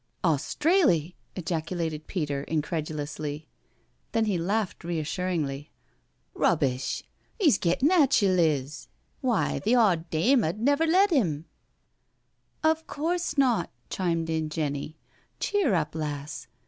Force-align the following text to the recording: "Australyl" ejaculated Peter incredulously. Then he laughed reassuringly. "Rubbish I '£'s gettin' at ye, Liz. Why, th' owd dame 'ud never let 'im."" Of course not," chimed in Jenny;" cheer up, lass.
"Australyl" 0.23 1.13
ejaculated 1.35 2.07
Peter 2.07 2.41
incredulously. 2.45 3.47
Then 4.13 4.25
he 4.25 4.39
laughed 4.39 4.83
reassuringly. 4.83 5.69
"Rubbish 6.33 7.03
I 7.39 7.43
'£'s 7.45 7.59
gettin' 7.59 7.91
at 7.91 8.19
ye, 8.19 8.27
Liz. 8.29 8.87
Why, 9.19 9.59
th' 9.59 9.75
owd 9.75 10.09
dame 10.09 10.43
'ud 10.43 10.57
never 10.59 10.87
let 10.87 11.11
'im."" 11.11 11.45
Of 12.71 12.87
course 12.87 13.37
not," 13.37 13.69
chimed 13.91 14.31
in 14.31 14.49
Jenny;" 14.49 14.97
cheer 15.39 15.75
up, 15.75 15.93
lass. 15.93 16.47